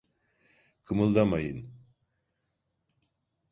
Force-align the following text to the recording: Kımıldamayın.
Kımıldamayın. 0.83 1.67